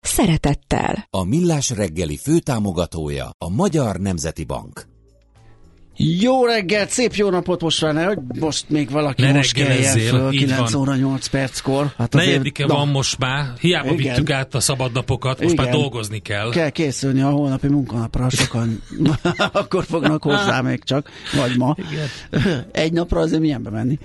[0.00, 1.06] szeretettel.
[1.10, 4.88] A Millás reggeli főtámogatója a Magyar Nemzeti Bank.
[5.96, 10.32] Jó reggelt, szép jó napot most már, hogy most még valaki Ne most keljen föl,
[10.32, 10.80] így 9 van.
[10.80, 11.92] óra 8 perckor.
[11.96, 13.96] Hát Negyedike na, van most már, hiába Igen.
[14.14, 15.78] vittük át a szabadnapokat, most már Igen.
[15.80, 16.50] dolgozni kell.
[16.50, 18.82] Kell készülni a holnapi munkanapra, sokan
[19.52, 21.76] akkor fognak hozzá még csak, vagy ma.
[21.90, 22.66] Igen.
[22.72, 23.98] Egy napra azért milyen bemenni.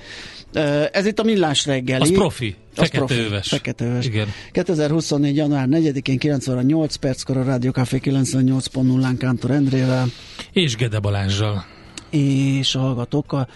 [0.92, 2.02] Ez itt a Millás reggeli.
[2.02, 3.48] Az profi, Az feketeöves.
[3.48, 4.06] Feketeöves.
[4.06, 4.28] Igen.
[4.52, 5.36] 2024.
[5.36, 10.06] január 4-én 9 óra 8 perckor a Rádió Café 98.0-án Kántor Endrével
[10.52, 11.66] És Gede Balázsral.
[12.10, 13.48] és a hallgatókkal,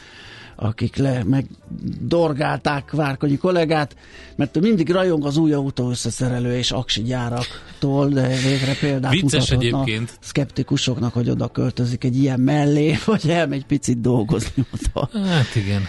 [0.61, 3.95] akik le megdorgálták Várkonyi kollégát,
[4.35, 9.51] mert ő mindig rajong az új autó összeszerelő és aksi gyáraktól, de végre példát Vicces
[9.51, 10.17] egyébként.
[10.19, 15.09] szkeptikusoknak, hogy oda költözik egy ilyen mellé, vagy elmegy picit dolgozni oda.
[15.27, 15.81] Hát igen.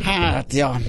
[0.00, 0.80] Hát, ja.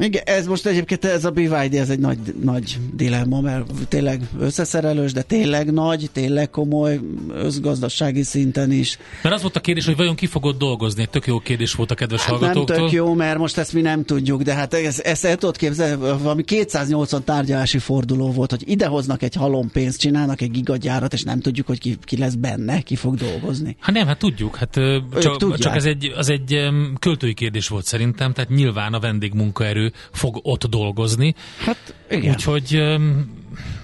[0.00, 5.12] Igen, ez most egyébként ez a BYD, ez egy nagy, nagy dilemma, mert tényleg összeszerelős,
[5.12, 7.00] de tényleg nagy, tényleg komoly,
[7.34, 8.98] összgazdasági szinten is.
[9.22, 11.06] Mert az volt a kérdés, hogy vajon ki fogod dolgozni.
[11.06, 12.76] Tök jó kérdés volt a kedves Hát nem hallgatóktól.
[12.76, 15.96] tök jó, mert most ezt mi nem tudjuk, de hát ez, ezt el tudod képzelni,
[15.96, 21.40] valami 280 tárgyalási forduló volt, hogy idehoznak egy halom pénzt, csinálnak egy gigagyárat, és nem
[21.40, 23.76] tudjuk, hogy ki, ki lesz benne, ki fog dolgozni.
[23.80, 24.72] Hát nem, hát tudjuk, hát
[25.20, 25.60] csak, tudják.
[25.60, 30.66] csak ez egy, az egy költői kérdés volt szerintem, tehát nyilván a vendégmunkaerő fog ott
[30.66, 32.32] dolgozni, Hát igen.
[32.32, 32.72] Úgyhogy,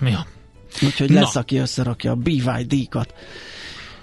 [0.01, 0.27] ja.
[0.83, 1.21] Úgyhogy Na.
[1.21, 3.15] lesz, aki összerakja a BYD-kat.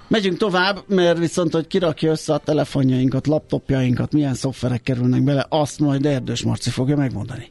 [0.08, 5.80] Megyünk tovább, mert viszont, hogy kirakja össze a telefonjainkat, laptopjainkat, milyen szoftverek kerülnek bele, azt
[5.80, 7.50] majd Erdős Marci fogja megmondani.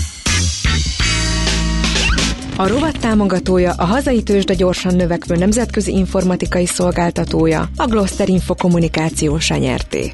[2.55, 9.49] A rovat támogatója a hazai tőzsde gyorsan növekvő nemzetközi informatikai szolgáltatója, a Gloster Info kommunikációs
[9.49, 10.11] nyerté.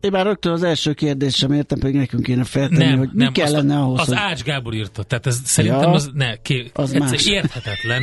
[0.00, 3.22] Én már rögtön az első kérdést sem értem, pedig nekünk kéne feltenni, Nem, hogy mi
[3.22, 4.16] nem, kellene azt, ahhoz, Az hogy...
[4.20, 7.26] Ács Gábor írta, tehát ez szerintem Ja, az, ne, ké, az más.
[7.26, 8.02] érthetetlen.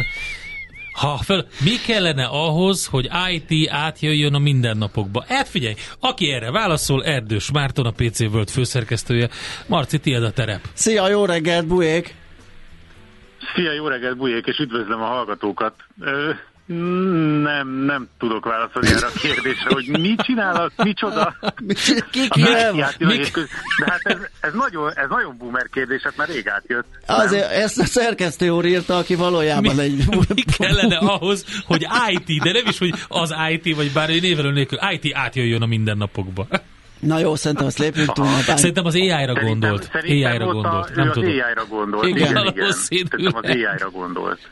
[0.93, 5.25] Ha fel, mi kellene ahhoz, hogy IT átjöjjön a mindennapokba?
[5.27, 9.29] Hát figyelj, aki erre válaszol, Erdős Márton, a PC World főszerkesztője.
[9.67, 10.61] Marci, tiéd a terep.
[10.73, 12.15] Szia, jó reggelt, Bujék!
[13.55, 15.73] Szia, jó reggelt, Bujék, és üdvözlöm a hallgatókat.
[15.99, 16.31] Ö,
[16.67, 21.35] nem, nem tudok válaszolni erre a kérdésre, hogy mit csinálok, micsoda.
[22.11, 26.47] Ki A ki De hát ez, ez, nagyon, ez nagyon boomer kérdés, hát már rég
[26.47, 26.85] átjött.
[27.05, 30.03] Azért ezt a szerkesztő úr írta, aki valójában egy...
[30.35, 34.79] Mi kellene ahhoz, hogy IT, de nem is, hogy az IT, vagy bár névelő nélkül,
[34.91, 36.47] IT átjöjjön a mindennapokba.
[36.99, 38.25] Na jó, szerintem azt lépjünk túl.
[38.25, 39.89] Mert Szerintem az AI-ra gondolt.
[39.91, 40.89] szerintem AI-ra ott gondolt.
[40.89, 41.29] A, Nem tudom.
[41.29, 42.05] az AI-ra gondolt.
[42.07, 42.71] Igen, Igen, igen.
[42.71, 44.49] Szerintem az AI-ra gondolt.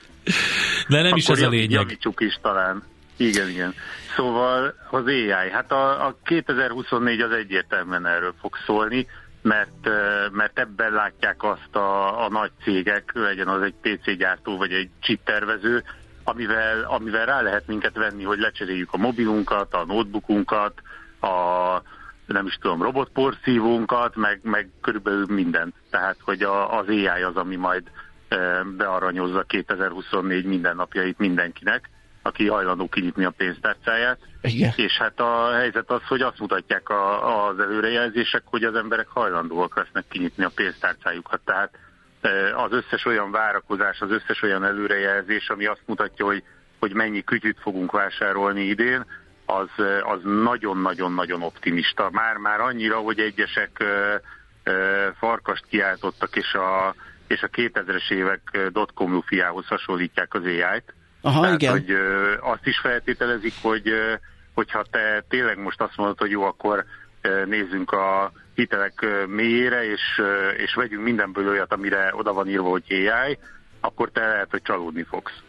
[0.88, 1.72] De nem is ez a lényeg.
[1.72, 2.84] Javítsuk is talán.
[3.18, 3.74] Igen, igen.
[4.16, 9.08] Szóval az AI, hát a, a 2024 az egyértelműen erről fog szólni,
[9.42, 9.90] mert,
[10.32, 14.90] mert ebben látják azt a, a nagy cégek, legyen az egy PC gyártó vagy egy
[15.02, 15.84] chip tervező,
[16.24, 20.74] amivel, amivel rá lehet minket venni, hogy lecseréljük a mobilunkat, a notebookunkat,
[21.22, 21.28] a
[22.26, 25.76] nem is tudom, robotporszívónkat, meg, meg körülbelül mindent.
[25.90, 27.84] Tehát, hogy a, az AI az, ami majd
[28.78, 31.90] bearanyozza 2024 mindennapjait mindenkinek,
[32.22, 34.20] aki hajlandó kinyitni a pénztárcáját.
[34.42, 34.72] Igen.
[34.76, 39.76] És hát a helyzet az, hogy azt mutatják a, az előrejelzések, hogy az emberek hajlandóak
[39.76, 41.42] lesznek kinyitni a pénztárcájukat.
[41.46, 41.78] Tehát
[42.56, 46.44] az összes olyan várakozás, az összes olyan előrejelzés, ami azt mutatja, hogy,
[46.80, 49.06] hogy mennyi kütyüt fogunk vásárolni idén,
[49.46, 49.70] az,
[50.02, 52.10] az nagyon-nagyon-nagyon optimista.
[52.12, 53.84] Már-már annyira, hogy egyesek
[55.20, 56.96] farkast kiáltottak, és a,
[57.28, 60.94] és a 2000-es évek dotcom lufiához hasonlítják az AI-t.
[61.22, 61.72] Aha, Tehát, igen.
[61.72, 61.96] hogy
[62.40, 63.94] azt is feltételezik, hogy
[64.54, 66.86] hogyha te tényleg most azt mondod, hogy jó, akkor
[67.46, 70.22] nézzünk a hitelek mélyére, és,
[70.58, 73.38] és vegyünk mindenből olyat, amire oda van írva, hogy AI,
[73.80, 75.44] akkor te lehet, hogy csalódni fogsz.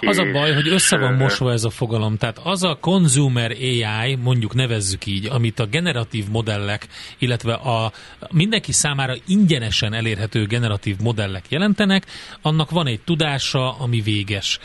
[0.00, 2.16] Az a baj, hogy össze van mosva ez a fogalom.
[2.16, 6.86] Tehát az a consumer AI, mondjuk nevezzük így, amit a generatív modellek,
[7.18, 7.92] illetve a
[8.30, 12.06] mindenki számára ingyenesen elérhető generatív modellek jelentenek,
[12.42, 14.58] annak van egy tudása, ami véges.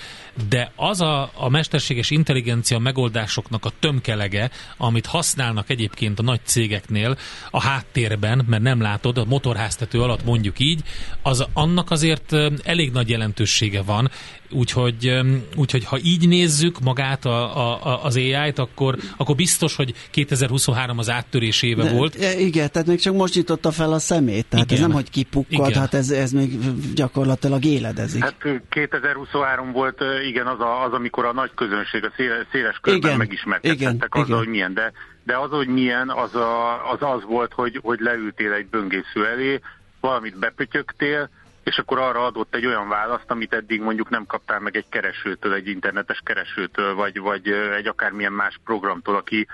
[0.49, 7.17] De az a, a mesterséges intelligencia megoldásoknak a tömkelege, amit használnak egyébként a nagy cégeknél
[7.51, 10.81] a háttérben, mert nem látod, a motorháztető alatt mondjuk így,
[11.21, 12.33] az annak azért
[12.63, 14.11] elég nagy jelentősége van,
[14.53, 15.19] Úgyhogy,
[15.55, 21.09] úgyhogy ha így nézzük magát a, a, az AI-t, akkor, akkor biztos, hogy 2023 az
[21.09, 22.15] áttörés éve De, volt.
[22.39, 24.45] Igen, tehát még csak most nyitotta fel a szemét.
[24.45, 24.77] Tehát igen.
[24.77, 25.79] ez nem, hogy kipukkad, igen.
[25.79, 26.59] hát ez, ez még
[26.95, 28.23] gyakorlatilag éledezik.
[28.23, 28.35] Hát
[28.69, 33.17] 2023 volt, igen, az, a, az amikor a nagy közönség, a széles, széles körben igen.
[33.17, 34.91] megismerkedtek azzal, hogy milyen, de,
[35.23, 39.59] de az, hogy milyen, az, a, az az volt, hogy, hogy leültél egy böngésző elé,
[39.99, 41.29] valamit bepötyögtél,
[41.63, 45.53] és akkor arra adott egy olyan választ, amit eddig mondjuk nem kaptál meg egy keresőtől,
[45.53, 49.47] egy internetes keresőtől, vagy, vagy egy akármilyen más programtól, aki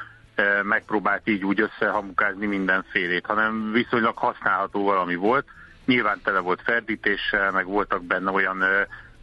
[0.63, 5.45] megpróbált így úgy összehamukázni mindenfélét, hanem viszonylag használható valami volt.
[5.85, 8.63] Nyilván tele volt ferdítéssel, meg voltak benne olyan,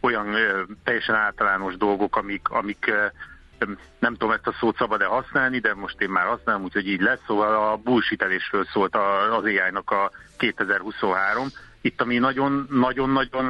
[0.05, 0.35] olyan
[0.83, 2.91] teljesen általános dolgok, amik, amik
[3.99, 7.19] nem tudom ezt a szót szabad-e használni, de most én már használom, úgyhogy így lesz.
[7.27, 8.95] Szóval a bullshitelésről szólt
[9.37, 11.47] az AI-nak a 2023,
[11.81, 13.49] itt ami nagyon-nagyon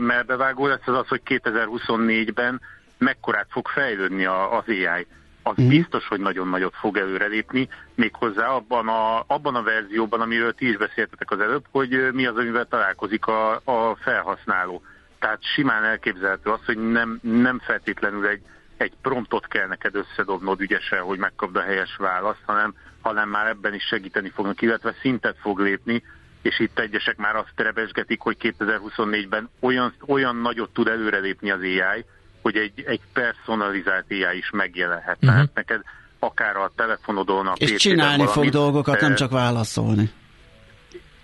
[0.00, 2.60] merbevágó lesz, az az, hogy 2024-ben
[2.98, 5.06] mekkorát fog fejlődni az AI.
[5.42, 5.68] Az mm.
[5.68, 10.76] biztos, hogy nagyon nagyot fog előrelépni, méghozzá abban a, abban a verzióban, amiről ti is
[10.76, 14.82] beszéltetek az előbb, hogy mi az, amivel találkozik a, a felhasználó.
[15.20, 18.42] Tehát simán elképzelhető az, hogy nem, nem feltétlenül egy,
[18.76, 23.74] egy promptot kell neked összedobnod ügyesen, hogy megkapd a helyes választ, hanem, hanem már ebben
[23.74, 26.02] is segíteni fognak, illetve szintet fog lépni,
[26.42, 32.04] és itt egyesek már azt terebesgetik, hogy 2024-ben olyan, olyan nagyot tud előrelépni az AI,
[32.42, 35.16] hogy egy, egy personalizált AI is megjelenhet.
[35.20, 35.30] Uh-huh.
[35.30, 35.80] Tehát neked
[36.18, 40.10] akár a telefonodon, a És csinálni valamit, fog dolgokat, nem csak válaszolni.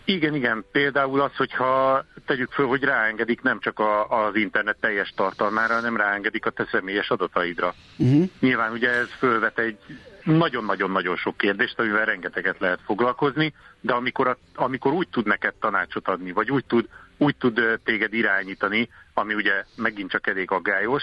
[0.09, 0.65] Igen, igen.
[0.73, 5.97] Például az, hogyha tegyük föl, hogy ráengedik nem csak a, az internet teljes tartalmára, hanem
[5.97, 7.75] ráengedik a te személyes adataidra.
[7.97, 8.29] Uh-huh.
[8.41, 9.79] Nyilván ugye ez fölvet egy
[10.25, 16.09] nagyon-nagyon-nagyon sok kérdést, amivel rengeteget lehet foglalkozni, de amikor, a, amikor úgy tud neked tanácsot
[16.09, 21.03] adni, vagy úgy tud, úgy tud téged irányítani, ami ugye megint csak elég aggályos,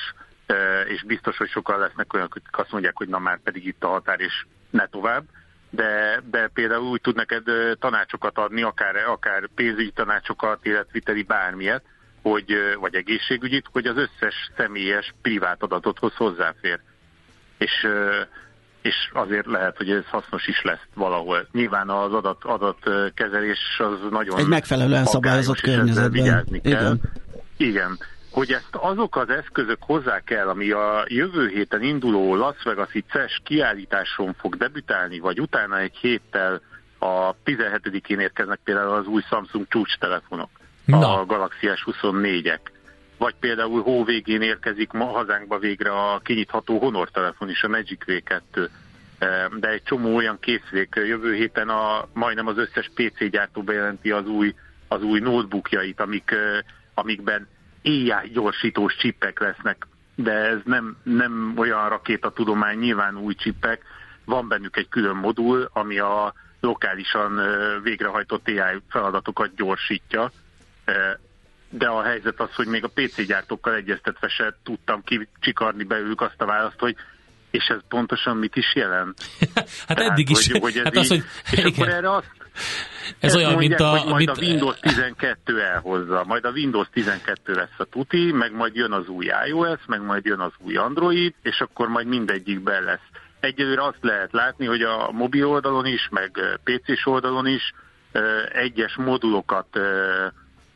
[0.87, 3.87] és biztos, hogy sokan lesznek olyanok, akik azt mondják, hogy na már pedig itt a
[3.87, 5.23] határ, és ne tovább,
[5.75, 7.43] de, de például úgy tud neked
[7.79, 11.83] tanácsokat adni, akár, akár pénzügyi tanácsokat, életviteli bármilyet,
[12.21, 16.79] hogy, vagy egészségügyit, hogy az összes személyes privát adatothoz hozzáfér.
[17.57, 17.87] És
[18.81, 21.47] és azért lehet, hogy ez hasznos is lesz valahol.
[21.51, 24.39] Nyilván az adat, adatkezelés az nagyon...
[24.39, 26.45] Egy megfelelően szabályozott környezetben.
[26.51, 26.61] Igen.
[26.61, 26.95] Kell.
[27.57, 27.97] Igen.
[28.33, 33.41] Hogy ezt azok az eszközök hozzá kell, ami a jövő héten induló Las Vegas-i CES
[33.43, 36.61] kiállításon fog debütálni, vagy utána egy héttel
[36.99, 40.49] a 17-én érkeznek például az új Samsung csúcs-telefonok,
[40.85, 41.19] Na.
[41.19, 42.59] a Galaxy S24-ek
[43.17, 48.01] vagy például hó végén érkezik ma hazánkba végre a kinyitható Honor telefon is, a Magic
[48.05, 48.69] V2
[49.19, 54.11] e, de egy csomó olyan készülék jövő héten a, majdnem az összes PC gyártó bejelenti
[54.11, 54.55] az új,
[54.87, 56.35] az új notebookjait, amik,
[56.93, 57.47] amikben
[57.83, 63.83] éjjel gyorsítós csippek lesznek, de ez nem, nem olyan rakétatudomány, nyilván új csippek,
[64.25, 67.39] van bennük egy külön modul, ami a lokálisan
[67.83, 70.31] végrehajtott AI feladatokat gyorsítja,
[71.69, 76.41] de a helyzet az, hogy még a PC gyártókkal egyeztetve se tudtam kicsikarni belőlük azt
[76.41, 76.95] a választ, hogy
[77.51, 79.21] és ez pontosan mit is jelent?
[79.55, 80.51] hát Tehát, eddig is.
[80.51, 81.23] Hogy, hogy ez hát az, hogy...
[81.51, 81.71] És igen.
[81.71, 82.31] akkor erre azt
[83.19, 84.09] ez olyan, mondják, mint a...
[84.09, 84.37] Majd mint...
[84.37, 89.07] a Windows 12 elhozza, majd a Windows 12 lesz a tuti, meg majd jön az
[89.07, 93.07] új iOS, meg majd jön az új Android, és akkor majd mindegyikben lesz.
[93.39, 97.73] Egyelőre azt lehet látni, hogy a mobil oldalon is, meg PC-s oldalon is
[98.53, 99.79] egyes modulokat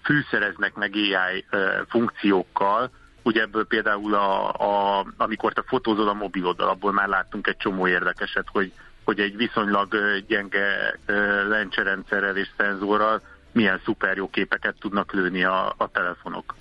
[0.03, 1.45] fűszereznek meg AI
[1.87, 2.89] funkciókkal,
[3.23, 7.87] ugye ebből például a, a, amikor te fotózol a mobiloddal, abból már láttunk egy csomó
[7.87, 8.71] érdekeset, hogy,
[9.07, 9.95] hogy egy viszonylag
[10.27, 10.99] gyenge
[11.47, 13.21] lencserendszerrel és szenzorral
[13.51, 16.55] milyen szuper jó képeket tudnak lőni a, a telefonok.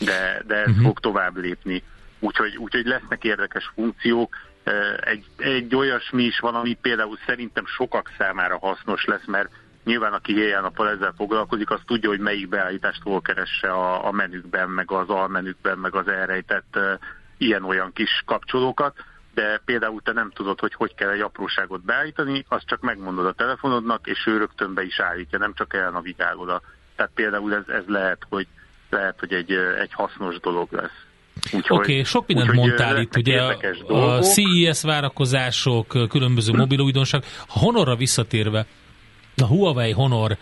[0.00, 0.84] De, de ez uh-huh.
[0.84, 1.82] fog tovább lépni.
[2.18, 4.36] Úgyhogy, úgyhogy lesznek érdekes funkciók.
[5.00, 9.48] Egy, egy olyasmi is van, ami például szerintem sokak számára hasznos lesz, mert
[9.84, 14.68] Nyilván aki éjjel-nappal ezzel foglalkozik, az tudja, hogy melyik beállítást hol keresse a, a menükben,
[14.68, 16.92] meg az almenükben, meg az elrejtett uh,
[17.36, 18.96] ilyen-olyan kis kapcsolókat,
[19.34, 23.32] de például te nem tudod, hogy hogy kell egy apróságot beállítani, azt csak megmondod a
[23.32, 26.62] telefonodnak, és ő rögtön be is állítja, nem csak elnavigál oda.
[26.96, 28.46] Tehát például ez, ez lehet, hogy,
[28.90, 31.04] lehet, hogy egy, egy hasznos dolog lesz.
[31.52, 37.24] Oké, okay, sok mindent úgy, mondtál itt, ugye a, a CES várakozások, különböző mobil újdonság.
[37.48, 38.66] Honorra visszatérve,
[39.42, 40.36] a Huawei Honor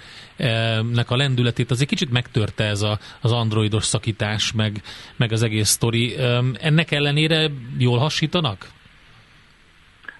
[0.92, 4.82] nek a lendületét azért kicsit megtörte ez a, az androidos szakítás, meg,
[5.16, 6.16] meg az egész sztori.
[6.52, 8.66] Ennek ellenére jól hasítanak?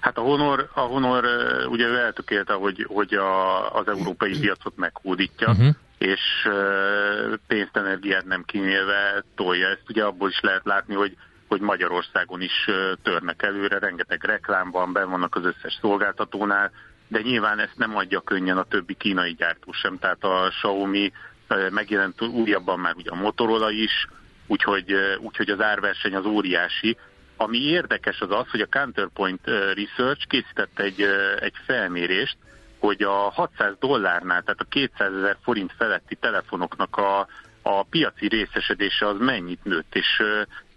[0.03, 1.25] Hát a Honor, a Honor
[1.67, 5.75] ugye ő eltökélte, hogy, hogy a, az európai piacot meghódítja, uh-huh.
[5.99, 6.21] és
[7.47, 9.69] pénzt, energiát nem kinélve tolja.
[9.69, 11.17] Ezt ugye abból is lehet látni, hogy
[11.49, 12.69] hogy Magyarországon is
[13.03, 16.71] törnek előre, rengeteg reklám van, ben vannak az összes szolgáltatónál,
[17.09, 21.13] de nyilván ezt nem adja könnyen a többi kínai gyártó sem, tehát a Xiaomi
[21.71, 24.07] megjelent újabban már ugye a Motorola is,
[24.47, 26.97] úgyhogy, úgyhogy az árverseny az óriási.
[27.37, 31.03] Ami érdekes az az, hogy a Counterpoint Research készített egy,
[31.41, 32.37] egy felmérést,
[32.79, 37.27] hogy a 600 dollárnál, tehát a 200 ezer forint feletti telefonoknak a,
[37.62, 40.23] a piaci részesedése az mennyit nőtt, és,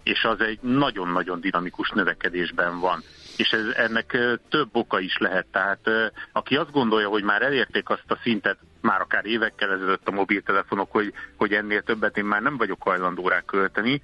[0.03, 3.03] és az egy nagyon-nagyon dinamikus növekedésben van
[3.37, 4.17] és ez, ennek
[4.49, 5.45] több oka is lehet.
[5.51, 5.89] Tehát
[6.31, 10.91] aki azt gondolja, hogy már elérték azt a szintet, már akár évekkel ezelőtt a mobiltelefonok,
[10.91, 14.01] hogy, hogy ennél többet én már nem vagyok hajlandó rá költeni,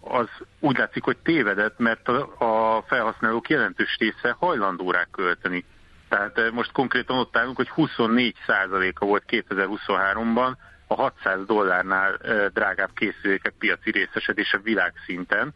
[0.00, 0.26] az
[0.60, 5.64] úgy látszik, hogy tévedett, mert a, a felhasználók jelentős része hajlandó rá költeni.
[6.08, 10.52] Tehát most konkrétan ott állunk, hogy 24%-a volt 2023-ban
[10.86, 12.18] a 600 dollárnál
[12.52, 15.54] drágább készülékek piaci részesedése világszinten,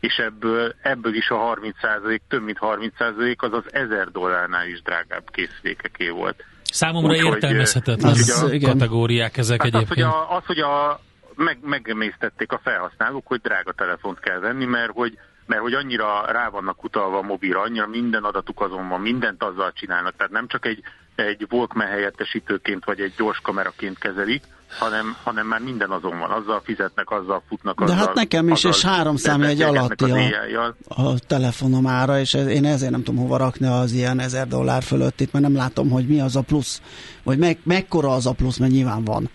[0.00, 3.00] és ebből, ebből is a 30% több mint 30
[3.36, 6.44] az az 1000 dollárnál is drágább készülékeké volt.
[6.62, 10.06] Számomra úgy, értelmezhetetlen az, kategóriák ezek hát egyébként.
[10.06, 11.00] Az, hogy a, az, hogy a
[11.40, 16.48] meg, megemésztették a felhasználók, hogy drága telefont kell venni, mert hogy, mert hogy annyira rá
[16.48, 20.66] vannak utalva a mobilra, annyira minden adatuk azon van, mindent azzal csinálnak, tehát nem csak
[20.66, 20.82] egy,
[21.14, 24.42] egy Walkman helyettesítőként vagy egy gyors kameraként kezelik,
[24.78, 27.80] hanem, hanem már minden azon van, azzal fizetnek, azzal futnak.
[27.80, 32.46] Azzal, De hát nekem is, és három egy alatti a, a telefonom ára, és ez,
[32.46, 35.90] én ezért nem tudom hova rakni az ilyen ezer dollár fölött itt, mert nem látom,
[35.90, 36.82] hogy mi az a plusz,
[37.22, 39.30] vagy meg, mekkora az a plusz, mert nyilván van,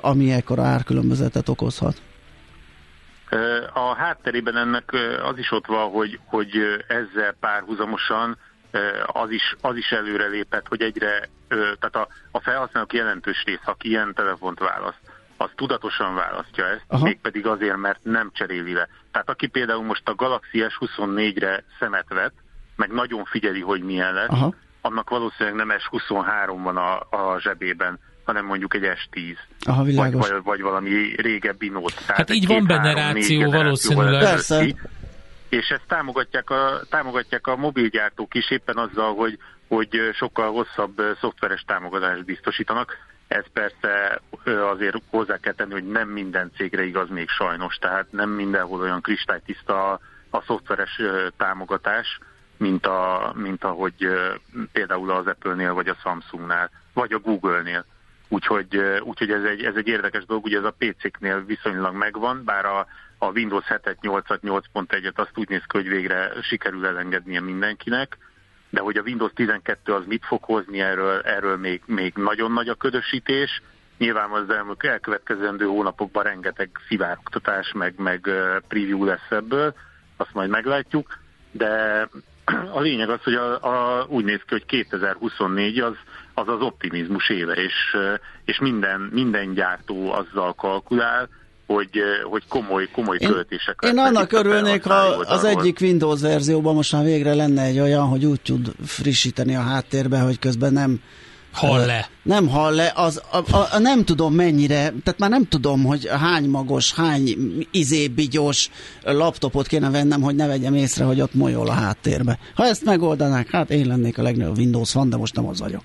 [0.00, 2.00] ami ekkora árkülönbözetet okozhat.
[3.72, 4.92] A hátterében ennek
[5.22, 6.50] az is ott van, hogy, hogy
[6.88, 8.38] ezzel párhuzamosan
[9.06, 13.88] az is, az is előre lépett, hogy egyre, tehát a, a felhasználók jelentős rész, aki
[13.88, 15.00] ilyen telefont választ,
[15.36, 17.04] az tudatosan választja ezt, Aha.
[17.04, 18.88] mégpedig azért, mert nem cseréli le.
[19.10, 22.32] Tehát aki például most a Galaxy S24-re szemet vet,
[22.76, 24.54] meg nagyon figyeli, hogy milyen lesz, Aha.
[24.80, 27.98] annak valószínűleg nem S23 van a, a zsebében,
[28.30, 29.36] hanem mondjuk egy S10.
[29.64, 31.70] Aha, vagy, vagy, vagy valami régebbi.
[31.70, 34.22] Tehát hát így van benne ráció valószínűleg.
[34.22, 34.64] Persze
[35.50, 41.64] és ezt támogatják a, támogatják a mobilgyártók is éppen azzal, hogy, hogy sokkal hosszabb szoftveres
[41.66, 42.96] támogatást biztosítanak.
[43.28, 44.20] Ez persze
[44.72, 49.00] azért hozzá kell tenni, hogy nem minden cégre igaz még sajnos, tehát nem mindenhol olyan
[49.00, 51.00] kristálytiszta a, a szoftveres
[51.36, 52.18] támogatás,
[52.56, 53.94] mint, a, mint ahogy
[54.72, 57.84] például az Apple-nél, vagy a Samsungnál, vagy a Google-nél.
[58.32, 62.64] Úgyhogy, úgyhogy ez, egy, ez egy érdekes dolog, ugye ez a PC-knél viszonylag megvan, bár
[62.64, 62.86] a,
[63.18, 68.18] a Windows 7-et, 8-at, 8.1-et azt úgy néz ki, hogy végre sikerül elengednie mindenkinek,
[68.70, 72.68] de hogy a Windows 12 az mit fog hozni, erről, erről még, még nagyon nagy
[72.68, 73.62] a ködösítés.
[73.98, 78.20] Nyilván az elkövetkezendő hónapokban rengeteg szivároktatás, meg, meg
[78.68, 79.74] preview lesz ebből,
[80.16, 81.18] azt majd meglátjuk,
[81.50, 82.08] de
[82.78, 85.96] a lényeg az, hogy a, a, úgy néz ki, hogy 2024 az
[86.40, 87.74] az, az optimizmus éve, és,
[88.44, 91.28] és minden, minden gyártó azzal kalkulál,
[91.66, 91.90] hogy,
[92.30, 97.04] hogy komoly, komoly én, költések Én annak örülnék, ha az egyik Windows verzióban most már
[97.04, 101.00] végre lenne egy olyan, hogy úgy tud frissíteni a háttérbe, hogy közben nem
[101.52, 102.08] Hall le.
[102.22, 106.08] Nem hall le, az, a, a, a, nem tudom mennyire, tehát már nem tudom, hogy
[106.08, 107.36] hány magos, hány
[107.70, 108.70] izébigyos
[109.02, 112.38] laptopot kéne vennem, hogy ne vegyem észre, hogy ott molyol a háttérbe.
[112.54, 115.82] Ha ezt megoldanák, hát én lennék a legnagyobb Windows van, de most nem az vagyok.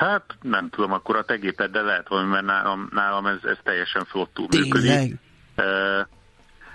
[0.00, 4.04] Hát nem tudom, akkor a te de lehet valami, mert nálam, nálam ez, ez teljesen
[4.04, 5.18] flottul működik.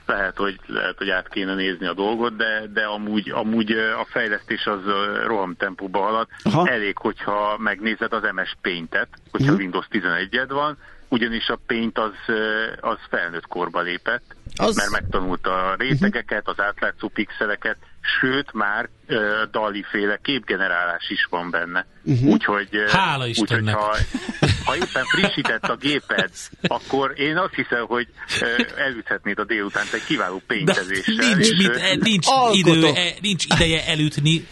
[0.05, 4.65] lehet, hogy, lehet, hogy át kéne nézni a dolgot, de, de amúgy, amúgy a fejlesztés
[4.65, 4.79] az
[5.25, 6.27] rohamtempóba halad.
[6.43, 6.67] Aha.
[6.67, 9.61] Elég, hogyha megnézed az MS Paint-et, hogyha uh-huh.
[9.61, 10.77] Windows 11-ed van,
[11.09, 12.35] ugyanis a Paint az,
[12.79, 14.75] az felnőtt korba lépett, az...
[14.75, 17.77] mert megtanulta a rétegeket, az átlátszó pixeleket,
[18.19, 19.17] sőt már uh,
[19.51, 21.85] Dali féle képgenerálás is van benne.
[22.03, 22.29] Uh-huh.
[22.29, 23.75] Úgyhogy, Hála Istennek.
[23.75, 24.07] Úgyhogy
[24.39, 26.31] ha, ha éppen frissített a géped,
[26.61, 28.07] akkor én azt hiszem, hogy
[28.41, 31.15] uh, elüthetnéd a délután egy kiváló pénzezéssel.
[31.15, 34.47] Nincs, és, mit, nincs, idő, nincs ideje elütni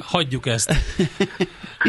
[0.00, 0.74] hagyjuk ezt.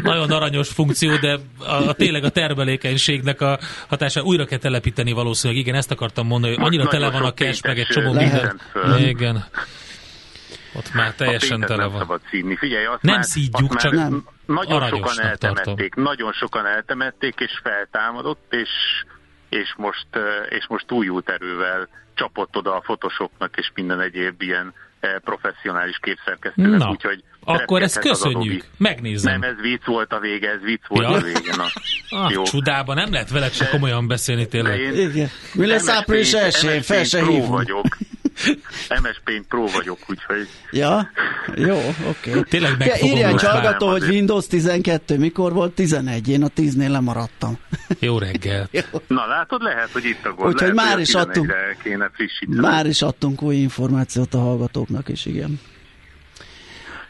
[0.03, 5.61] Nagyon aranyos funkció, de a, a tényleg a termelékenységnek a hatásán újra kell telepíteni valószínűleg.
[5.61, 8.61] Igen, ezt akartam mondani, hogy annyira tele van a cache, meg egy csomó minden.
[8.97, 9.45] Igen.
[10.77, 11.99] Ott már teljesen tele nem van.
[11.99, 12.55] szabad szídni.
[12.55, 14.23] Figyelj, azt Nem már, szídjuk, azt csak már nem.
[14.45, 16.03] nagyon sokan eltemették, tartom.
[16.03, 18.69] nagyon sokan eltemették, és feltámadott, és,
[19.49, 20.07] és, most,
[20.49, 24.73] és most újult erővel csapott oda a Photoshopnak és minden egyéb ilyen
[25.23, 28.63] professzionális képszerkesztőnek, Na, úgyhogy akkor ezt köszönjük.
[28.77, 29.39] Megnézem.
[29.39, 31.15] Nem, ez vicc volt a vége, ez vicc volt Ja?
[31.15, 31.55] a vége.
[31.55, 31.65] Na.
[32.09, 32.43] Ah, Jó.
[32.43, 34.79] csodában nem lehet veled se komolyan beszélni De tényleg.
[34.79, 35.29] én Igen.
[35.53, 36.81] Mi lesz április elsőjén?
[36.81, 37.47] Fel se hívunk.
[37.47, 37.85] vagyok.
[39.01, 41.09] MS Paint Pro vagyok, úgyhogy Ja?
[41.55, 41.77] Jó,
[42.07, 42.29] oké.
[42.29, 42.43] Okay.
[42.49, 44.03] Tényleg Ja, írja egy hallgató, hogy.
[44.03, 45.73] Windows 12, mikor volt?
[45.73, 47.57] 11, én a 10-nél lemaradtam.
[47.99, 48.69] Jó reggel.
[49.07, 50.53] Na látod, lehet, hogy itt a gond.
[50.53, 52.59] Úgyhogy lehet, már is adtunk- 11-re kéne frissíteni.
[52.59, 55.59] Már is adtunk új információt a hallgatóknak is, igen.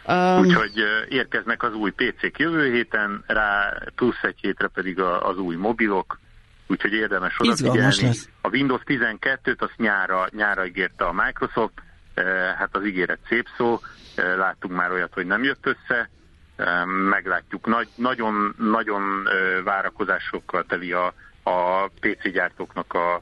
[0.08, 0.74] Um, Úgyhogy
[1.10, 6.20] érkeznek az új PC-k jövő héten, rá plusz egy hétre pedig a, az új mobilok,
[6.68, 8.12] úgyhogy érdemes odafigyelni.
[8.42, 11.74] A Windows 12-t azt nyára, nyára ígérte a Microsoft,
[12.14, 12.26] eh,
[12.58, 13.80] hát az ígéret szép szó,
[14.16, 16.10] eh, láttunk már olyat, hogy nem jött össze,
[16.56, 17.66] eh, meglátjuk.
[17.66, 19.28] Nagy, nagyon, nagyon
[19.64, 23.22] várakozásokkal teli a, a PC gyártóknak a,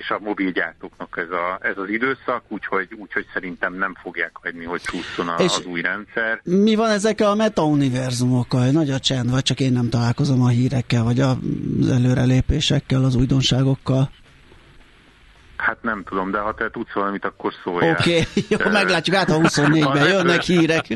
[0.00, 4.80] és a mobilgyártóknak ez, a, ez az időszak, úgyhogy, úgyhogy szerintem nem fogják hagyni, hogy
[4.80, 6.40] csúszson a, És- az új rendszer.
[6.44, 8.70] mi van ezekkel a meta-univerzumokkal?
[8.70, 11.36] Nagy a csend, vagy csak én nem találkozom a hírekkel, vagy az
[11.90, 14.10] előrelépésekkel, az újdonságokkal?
[15.66, 17.96] Hát nem tudom, de ha te tudsz valamit, akkor szóljál.
[17.98, 20.86] Oké, okay, jó, meglátjuk, át a 24-ben az jönnek hírek.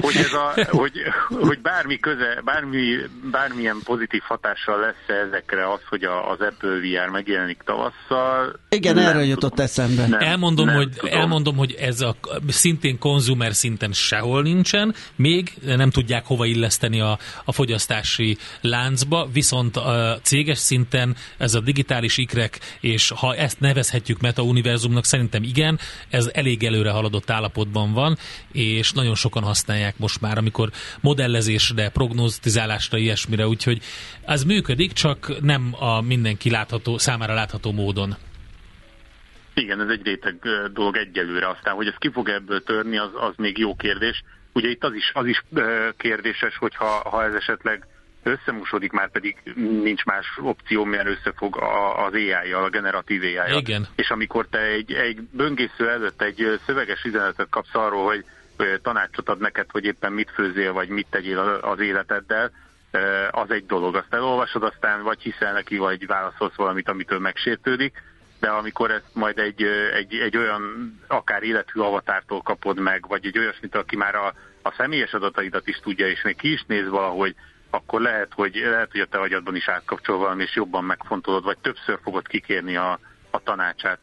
[0.00, 0.92] hogy, ez a, hogy,
[1.28, 2.96] hogy bármi köze, bármi,
[3.30, 8.58] bármilyen pozitív hatással lesz ezekre az, hogy a, az Apple VR megjelenik tavasszal.
[8.68, 9.28] Igen, nem erről tudom.
[9.28, 10.06] jutott eszembe.
[10.06, 11.18] Nem, elmondom, nem hogy, tudom.
[11.20, 12.16] elmondom, hogy ez a
[12.48, 19.76] szintén konzumer szinten sehol nincsen, még nem tudják hova illeszteni a, a fogyasztási láncba, viszont
[19.76, 25.78] a céges szinten ez a digitális ikrek, és ha ezt nevezhetjük meta-univerzumnak, szerintem igen,
[26.08, 28.16] ez elég előre haladott állapotban van,
[28.52, 33.82] és nagyon sokan használják most már, amikor modellezésre, prognóztizálásra, ilyesmire, úgyhogy
[34.24, 38.16] ez működik, csak nem a mindenki látható, számára látható módon.
[39.54, 40.38] Igen, ez egy réteg
[40.72, 41.48] dolog egyelőre.
[41.48, 44.22] Aztán, hogy ez ki fog ebből törni, az, az még jó kérdés.
[44.52, 45.42] Ugye itt az is, az is
[45.96, 47.86] kérdéses, hogy ha, ha ez esetleg
[48.22, 49.36] összemosodik, már pedig
[49.82, 51.56] nincs más opció, mert összefog
[52.06, 53.86] az AI-jal, a generatív ai Igen.
[53.96, 58.24] És amikor te egy, egy böngésző előtt egy szöveges üzenetet kapsz arról, hogy
[58.82, 62.50] tanácsot ad neked, hogy éppen mit főzzél, vagy mit tegyél az életeddel,
[63.30, 63.96] az egy dolog.
[63.96, 68.02] Azt elolvasod, aztán vagy hiszel neki, vagy válaszolsz valamit, amitől megsértődik
[68.40, 69.62] de amikor ezt majd egy,
[69.94, 74.74] egy, egy olyan akár élethű avatártól kapod meg, vagy egy olyasmit, aki már a, a
[74.76, 77.34] személyes adataidat is tudja, és még ki is néz valahogy,
[77.70, 81.58] akkor lehet, hogy, lehet, hogy a te agyadban is átkapcsol valami, és jobban megfontolod, vagy
[81.58, 82.98] többször fogod kikérni a,
[83.30, 83.98] a tanácsát,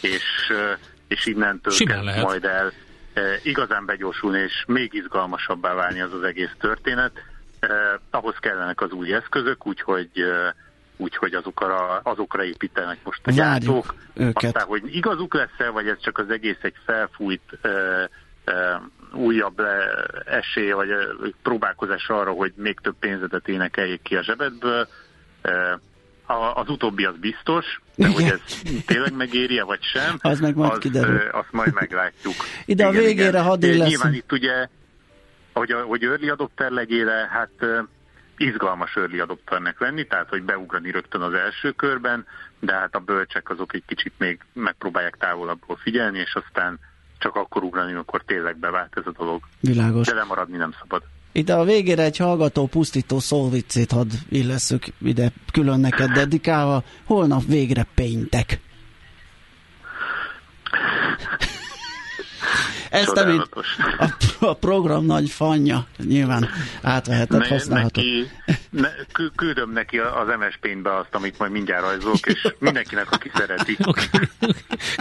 [0.00, 0.72] és, ö,
[1.08, 2.24] és innentől Simán lehet.
[2.24, 2.72] majd el
[3.14, 7.12] e, igazán begyorsulni, és még izgalmasabbá válni az az egész történet.
[7.60, 7.68] E,
[8.10, 10.54] ahhoz kellenek az új eszközök, úgyhogy e,
[10.96, 13.94] úgyhogy azokra, azokra építenek most a gyártók.
[14.14, 14.44] őket.
[14.44, 17.58] Aztán, hogy igazuk lesz-e, vagy ez csak az egész egy felfújt
[19.12, 20.96] újabb e, esély, vagy e,
[21.42, 24.88] próbálkozás arra, hogy még több pénzedet énekeljék ki a zsebedből.
[25.42, 25.80] E,
[26.26, 28.40] a, az utóbbi az biztos, de hogy Igen.
[28.46, 31.28] ez tényleg megéri vagy sem, Az meg majd az, kiderül.
[31.30, 32.34] azt majd meglátjuk.
[32.64, 33.88] Ide a végére hadd Ö, illeszünk.
[33.88, 34.68] Nyilván itt ugye,
[35.52, 37.50] hogy, hogy early adopter legyél, hát
[38.36, 42.26] izgalmas early adopternek lenni, tehát hogy beugrani rögtön az első körben,
[42.60, 46.78] de hát a bölcsek azok egy kicsit még megpróbálják távolabbról figyelni, és aztán
[47.18, 49.42] csak akkor ugrani, amikor tényleg bevált ez a dolog.
[49.60, 50.06] Világos.
[50.06, 51.02] De lemaradni nem szabad.
[51.32, 56.82] Ide a végére egy hallgató pusztító szólviccét hadd illesszük ide külön neked dedikálva.
[57.04, 58.60] Holnap végre péntek.
[62.94, 63.66] Így, Csodálatos.
[63.98, 66.48] a, a program nagy fanja, nyilván
[66.82, 68.04] átveheted, Ne, használhatod.
[68.04, 68.30] neki,
[68.70, 73.30] ne, kü- küldöm neki az MS Paint-be azt, amit majd mindjárt rajzolok, és mindenkinek, aki
[73.34, 73.76] szereti.
[73.84, 74.02] Oké.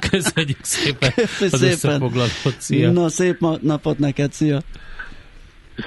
[0.10, 1.72] Köszönjük szépen Köszönjük az szépen.
[1.74, 2.56] összefoglalót.
[2.58, 2.92] Szia.
[2.92, 4.62] Na, szép napot neked, szia!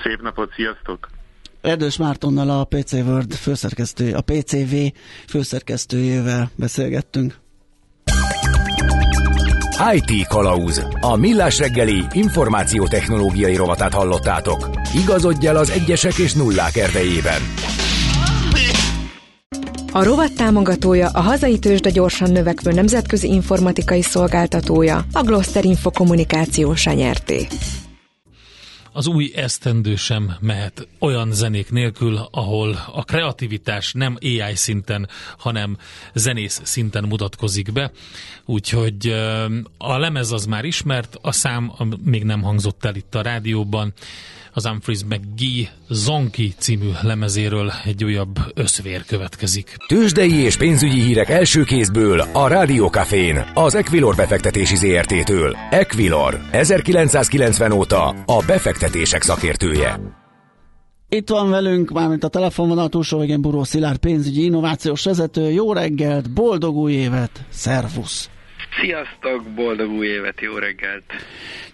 [0.03, 1.09] Szép napot, sziasztok!
[1.61, 4.75] Erdős Mártonnal a PC World főszerkesztő, a PCV
[5.29, 7.35] főszerkesztőjével beszélgettünk.
[9.93, 10.83] IT Kalauz.
[11.01, 14.71] A millás reggeli információtechnológiai rovatát hallottátok.
[14.95, 17.43] Igazodj el az egyesek és nullák erdejében.
[19.93, 26.75] A rovat támogatója a hazai tőzsde gyorsan növekvő nemzetközi informatikai szolgáltatója, a Gloster Info kommunikáció
[26.85, 27.47] nyerté.
[28.93, 35.77] Az új esztendő sem mehet olyan zenék nélkül, ahol a kreativitás nem AI szinten, hanem
[36.15, 37.91] zenész szinten mutatkozik be.
[38.45, 39.09] Úgyhogy
[39.79, 41.73] a lemez az már ismert, a szám
[42.05, 43.93] még nem hangzott el itt a rádióban
[44.61, 49.77] az Humphreys McGee Zonki című lemezéről egy újabb összvér következik.
[49.87, 55.57] Tőzsdei és pénzügyi hírek első kézből a Rádiókafén, az Equilor befektetési ZRT-től.
[55.71, 60.01] Equilor, 1990 óta a befektetések szakértője.
[61.09, 65.51] Itt van velünk, mármint a telefonvonal túlsó végén Buró Szilárd pénzügyi innovációs vezető.
[65.51, 68.31] Jó reggelt, boldog új évet, szervusz!
[68.79, 71.03] Sziasztok, boldog új évet, jó reggelt!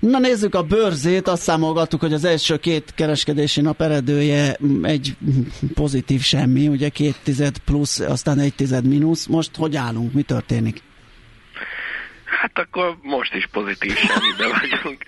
[0.01, 5.17] Na nézzük a bőrzét, azt számolgattuk, hogy az első két kereskedési nap eredője egy
[5.75, 9.27] pozitív semmi, ugye két tized plusz, aztán egy tized mínusz.
[9.27, 10.83] Most hogy állunk, mi történik?
[12.41, 15.03] Hát akkor most is pozitív semmibe vagyunk.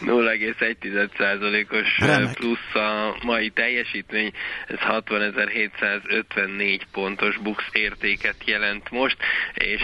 [0.00, 1.98] 0,1%-os
[2.34, 4.32] plusz a mai teljesítmény,
[4.66, 9.16] ez 60.754 pontos bux értéket jelent most,
[9.54, 9.82] és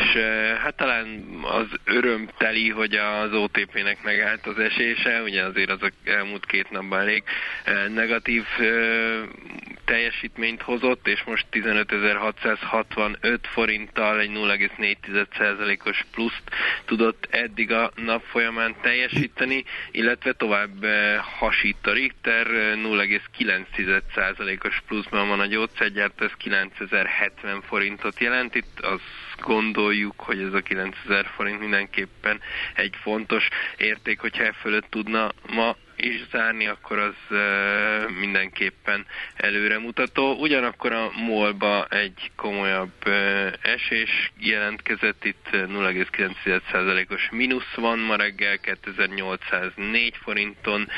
[0.63, 6.71] hát talán az örömteli, hogy az OTP-nek megállt az esése, ugye azért az elmúlt két
[6.71, 7.23] napban elég
[7.95, 8.45] negatív
[9.93, 16.43] teljesítményt hozott, és most 15.665 forinttal egy 0,4%-os pluszt
[16.85, 20.85] tudott eddig a nap folyamán teljesíteni, illetve tovább
[21.39, 29.01] hasít a Richter, 0,9%-os pluszban van a gyógyszergyárt, ez 9070 forintot jelent, itt az
[29.41, 32.41] gondoljuk, hogy ez a 9000 forint mindenképpen
[32.75, 37.15] egy fontos érték, hogyha e fölött tudna ma is zárni, akkor az
[38.21, 40.35] mindenképpen előremutató.
[40.35, 43.09] Ugyanakkor a molba egy komolyabb
[43.63, 50.89] esés jelentkezett, itt 0,9%-os mínusz van ma reggel 2804 forinton,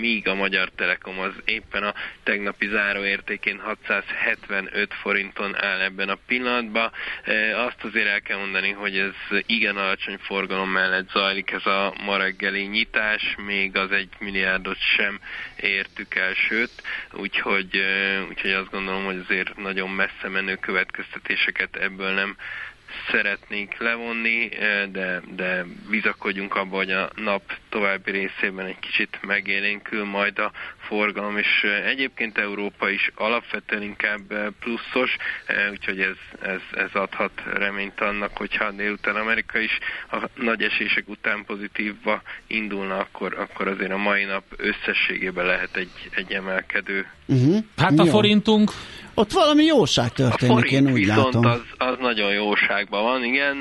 [0.00, 6.92] míg a Magyar Telekom az éppen a tegnapi záróértékén 675 forinton áll ebben a pillanatban.
[7.54, 9.14] Azt azért el kell mondani, hogy ez
[9.46, 15.20] igen alacsony forgalom mellett zajlik ez a ma reggeli nyitás, még az egy milliárdot sem
[15.56, 16.70] értük el, sőt,
[17.12, 17.80] úgyhogy,
[18.28, 22.36] úgyhogy azt gondolom, hogy azért nagyon messze menő következtetéseket ebből nem
[23.10, 24.48] szeretnénk levonni,
[24.92, 27.42] de, de bizakodjunk abba, hogy a nap
[27.76, 30.52] további részében egy kicsit megélénkül majd a
[30.88, 34.22] forgalom, és egyébként Európa is alapvetően inkább
[34.60, 35.16] pluszos,
[35.70, 39.78] úgyhogy ez, ez, ez adhat reményt annak, hogyha délután Amerika is
[40.10, 46.08] a nagy esések után pozitívba indulna, akkor, akkor azért a mai nap összességében lehet egy,
[46.10, 47.06] egy emelkedő.
[47.26, 47.56] Uh-huh.
[47.76, 48.10] Hát a Jó.
[48.10, 48.70] forintunk?
[49.18, 51.44] Ott valami jóság történik, a én úgy viszont látom.
[51.44, 53.56] Az, az nagyon jóságban van, igen,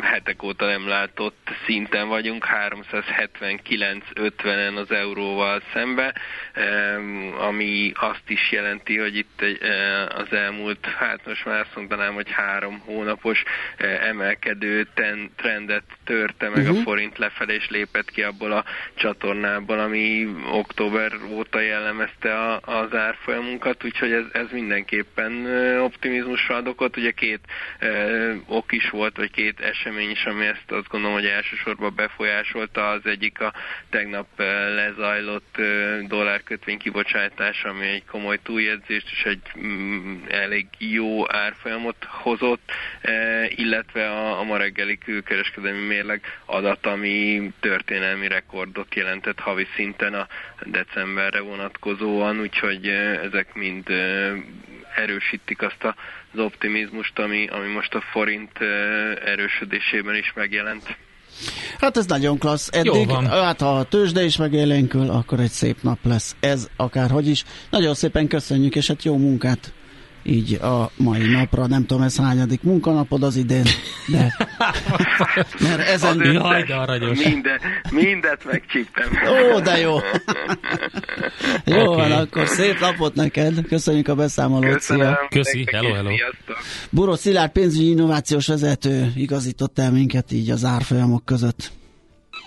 [0.00, 2.44] hetek óta nem látott szinten vagyunk,
[3.40, 6.14] 379-50-en az euróval szembe,
[7.38, 9.44] ami azt is jelenti, hogy itt
[10.08, 13.42] az elmúlt, hát most már azt mondanám, hogy három hónapos
[14.00, 14.88] emelkedő
[15.36, 16.78] trendet törte meg uh-huh.
[16.78, 22.94] a forint lefelé, és lépett ki abból a csatornából, ami október óta jellemezte a, az
[22.94, 25.46] árfolyamunkat, úgyhogy ez, ez mindenképpen
[25.80, 26.96] optimizmusra ad okot.
[26.96, 27.40] Ugye két
[28.46, 32.88] ok is volt, vagy két esemény is, ami ezt azt gondolom, hogy elsősorban befolyásolta.
[32.88, 33.52] Az egyik a
[33.90, 34.26] tegnap
[34.74, 35.56] lezajlott
[36.06, 42.72] dollárkötvény kibocsátás, ami egy komoly túljegyzést és egy mm, elég jó árfolyamot hozott,
[43.48, 50.26] illetve a, a ma reggeli külkereskedelmi mérleg adat, ami történelmi rekordot jelentett havi szinten a
[50.64, 52.88] decemberre vonatkozóan, úgyhogy
[53.22, 53.88] ezek mind
[54.94, 58.60] erősítik azt az optimizmust, ami, ami most a forint
[59.24, 60.96] erősödésében is megjelent.
[61.78, 62.68] Hát ez nagyon klassz.
[62.72, 66.36] Eddig, hát ha a tőzsde is megélénkül, akkor egy szép nap lesz.
[66.40, 67.44] Ez akárhogy is.
[67.70, 69.72] Nagyon szépen köszönjük, és hát jó munkát
[70.24, 71.66] így a mai napra.
[71.66, 73.64] Nem tudom, ez hányadik munkanapod az idén,
[74.06, 74.36] de
[75.60, 76.24] mert ezen...
[76.24, 77.24] Jaj, de aranyos.
[77.24, 77.60] Minden,
[77.90, 79.08] mindet megcsíptem.
[79.54, 79.96] Ó, de jó.
[81.64, 82.08] jó okay.
[82.08, 83.66] van, akkor szép napot neked.
[83.66, 84.72] Köszönjük a beszámolót.
[84.72, 85.14] Köszönöm.
[85.28, 86.10] Köszi, hello, hello.
[86.90, 91.72] Buró Szilárd pénzügyi innovációs vezető igazított el minket így az árfolyamok között.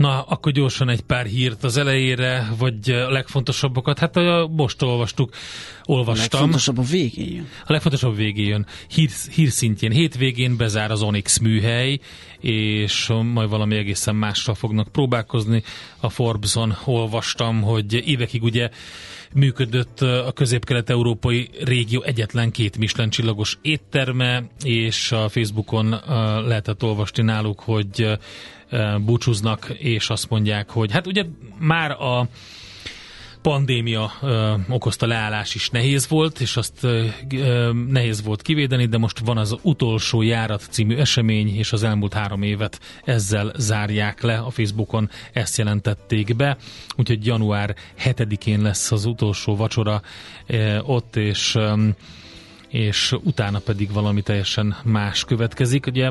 [0.00, 3.98] Na, akkor gyorsan egy pár hírt az elejére, vagy a legfontosabbakat.
[3.98, 5.34] Hát a, most olvastuk,
[5.84, 6.40] olvastam.
[6.40, 7.48] A legfontosabb a végén jön.
[7.66, 8.66] A legfontosabb végén jön.
[8.88, 11.98] Hír, hírszintjén hétvégén bezár az Onyx műhely,
[12.40, 15.62] és majd valami egészen mással fognak próbálkozni.
[16.00, 18.70] A Forbes-on olvastam, hogy évekig ugye
[19.34, 26.00] működött a közép-kelet-európai régió egyetlen két Michelin csillagos étterme, és a Facebookon
[26.46, 28.18] lehetett olvasni náluk, hogy
[29.00, 31.24] búcsúznak, és azt mondják, hogy hát ugye
[31.58, 32.28] már a
[33.42, 38.98] pandémia ö, okozta leállás is nehéz volt, és azt ö, ö, nehéz volt kivédeni, de
[38.98, 44.38] most van az utolsó járat című esemény, és az elmúlt három évet ezzel zárják le.
[44.38, 46.56] A Facebookon ezt jelentették be,
[46.96, 50.02] úgyhogy január 7-én lesz az utolsó vacsora
[50.46, 51.88] ö, ott, és ö,
[52.70, 55.86] és utána pedig valami teljesen más következik.
[55.86, 56.10] Ugye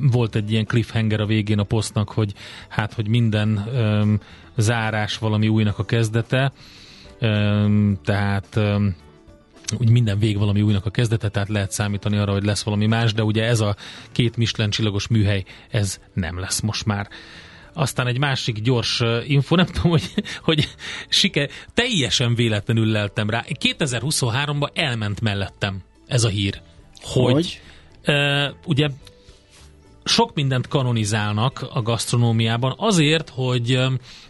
[0.00, 2.32] volt egy ilyen cliffhanger a végén a posztnak, hogy
[2.68, 4.20] hát, hogy minden öm,
[4.56, 6.52] zárás valami újnak a kezdete,
[7.18, 8.94] öm, tehát öm,
[9.78, 13.12] úgy minden vég valami újnak a kezdete, tehát lehet számítani arra, hogy lesz valami más,
[13.12, 13.76] de ugye ez a
[14.12, 17.08] két Michelin csillagos műhely, ez nem lesz most már.
[17.74, 20.12] Aztán egy másik gyors info, nem tudom, hogy,
[20.42, 20.68] hogy
[21.08, 23.44] siker, teljesen véletlenül leltem rá.
[23.48, 26.60] 2023-ban elment mellettem ez a hír.
[27.00, 27.60] Hogy, hogy?
[28.06, 28.88] Uh, ugye
[30.04, 33.80] sok mindent kanonizálnak a gasztronómiában azért, hogy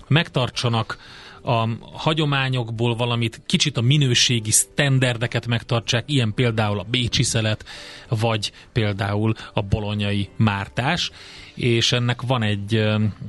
[0.08, 0.98] megtartsanak
[1.44, 7.64] a hagyományokból valamit, kicsit a minőségi sztenderdeket megtartsák, ilyen például a bécsi szelet,
[8.08, 11.10] vagy például a bolonyai mártás,
[11.54, 12.82] és ennek van egy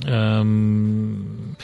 [0.08, 1.56] um,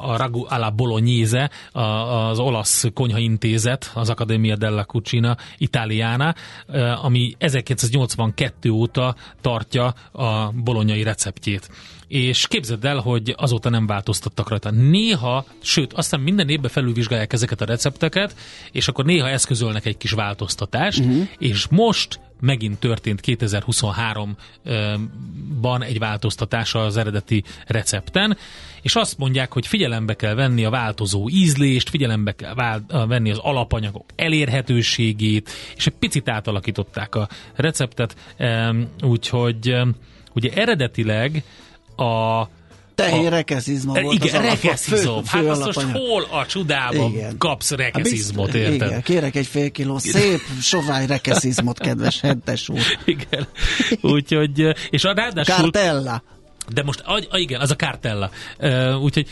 [0.00, 6.34] a Ragu alla Bolognese, az olasz konyhaintézet, az Accademia della Cucina Italiana,
[7.02, 11.70] ami 1982 óta tartja a bolonyai receptjét
[12.08, 14.70] és képzeld el, hogy azóta nem változtattak rajta.
[14.70, 18.36] Néha, sőt, aztán minden évben felülvizsgálják ezeket a recepteket,
[18.72, 21.28] és akkor néha eszközölnek egy kis változtatást, uh-huh.
[21.38, 28.36] és most megint történt 2023-ban egy változtatás az eredeti recepten,
[28.82, 34.04] és azt mondják, hogy figyelembe kell venni a változó ízlést, figyelembe kell venni az alapanyagok
[34.16, 38.36] elérhetőségét, és egy picit átalakították a receptet,
[39.02, 39.76] úgyhogy
[40.34, 41.44] ugye eredetileg
[41.96, 42.44] a
[42.94, 45.24] Tehén rekeszizma volt Igen, az rekeszizom.
[45.24, 47.38] Fő, fő hát azt most hol a csodában igen.
[47.38, 48.88] kapsz rekeszizmot, hát érted?
[48.88, 52.80] Igen, kérek egy fél kiló szép, sovány rekeszizmot, kedves hentes úr.
[53.04, 53.46] Igen,
[54.00, 55.54] úgyhogy, és a ráadásul...
[55.54, 56.22] Cartella.
[56.72, 58.30] De most, a, igen, az a kártella.
[58.58, 59.28] Uh, úgyhogy,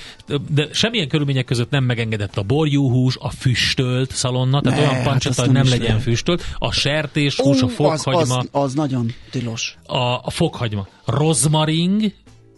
[0.48, 5.04] de semmilyen körülmények között nem megengedett a borjúhús, a füstölt szalonna, tehát ne, olyan hát
[5.04, 6.02] pancsata, hogy nem legyen lehet.
[6.02, 8.36] füstölt, a sertéshús, uh, a fokhagyma.
[8.36, 9.76] Az, az, az nagyon tilos.
[9.86, 10.86] A, a fokhagyma.
[11.04, 12.12] Rozmaring,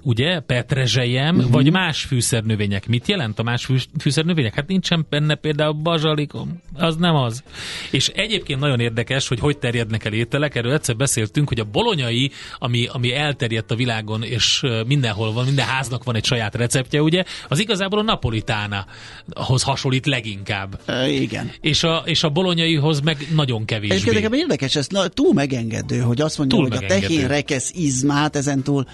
[0.04, 1.52] ugye, petrezselyem, uh-huh.
[1.52, 2.86] vagy más fűszernövények.
[2.86, 3.68] Mit jelent a más
[4.00, 4.54] fűszernövények?
[4.54, 7.42] Hát nincsen benne például bazsalikom, az nem az.
[7.90, 12.30] És egyébként nagyon érdekes, hogy hogy terjednek el ételek, erről egyszer beszéltünk, hogy a bolonyai,
[12.58, 17.24] ami, ami elterjedt a világon, és mindenhol van, minden háznak van egy saját receptje, ugye,
[17.48, 20.80] az igazából a napolitánahoz hasonlít leginkább.
[20.86, 21.50] E, igen.
[21.60, 23.90] És a, és a bolonyaihoz meg nagyon kevés.
[23.90, 27.04] Egyébként érdekes, ez na, túl megengedő, hogy azt mondja, túl hogy megengedő.
[27.04, 28.86] a tehén rekesz izmát ezentúl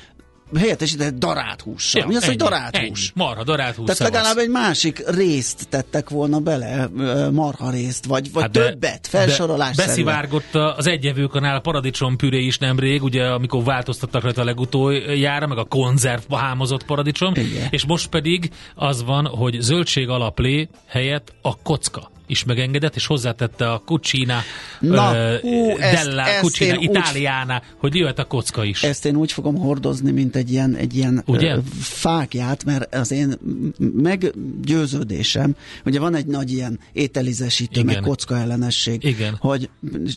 [0.59, 2.01] helyettesített darált hússal.
[2.01, 2.89] Ja, Mi az, ennyi, hogy darált ennyi.
[2.89, 3.13] hús?
[3.15, 3.87] Marha, darált hús.
[3.87, 6.89] Tehát legalább egy másik részt tettek volna bele,
[7.33, 13.25] marha részt, vagy, vagy hát többet, felsorolás Beszivárgott az egyevőkanál paradicsom püré is nemrég, ugye
[13.25, 17.69] amikor változtattak rajta a legutoljára, meg a konzerv hámozott paradicsom, Igen.
[17.71, 23.73] és most pedig az van, hogy zöldség alaplé helyett a kocka is megengedett, és hozzátette
[23.73, 24.41] a Cucina
[24.81, 28.83] Na, uh, hú, della ezt, Cucina ezt Italiana, úgy, hogy jöhet a kocka is.
[28.83, 31.57] Ezt én úgy fogom hordozni, mint egy ilyen, egy ilyen Ugye?
[31.81, 33.39] Fákját, mert az én
[33.79, 37.95] meggyőződésem, ugye van egy nagy ilyen ételizesítő, Igen.
[37.95, 39.37] meg kocka ellenesség, Igen.
[39.41, 39.71] hogy